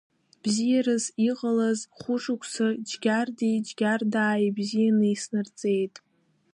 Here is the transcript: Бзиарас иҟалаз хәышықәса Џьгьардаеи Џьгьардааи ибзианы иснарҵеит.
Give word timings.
Бзиарас 0.41 1.05
иҟалаз 1.29 1.79
хәышықәса 1.97 2.67
Џьгьардаеи 2.89 3.57
Џьгьардааи 3.67 4.43
ибзианы 4.47 5.05
иснарҵеит. 5.13 5.95